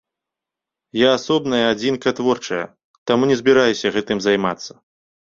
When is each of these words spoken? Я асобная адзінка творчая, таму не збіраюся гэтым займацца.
Я 0.99 1.09
асобная 1.17 1.59
адзінка 1.73 2.13
творчая, 2.19 2.61
таму 3.11 3.23
не 3.33 3.37
збіраюся 3.41 3.87
гэтым 3.99 4.23
займацца. 4.27 4.73